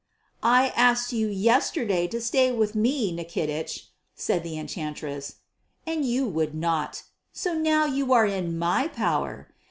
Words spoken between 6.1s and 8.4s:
would not. So now you are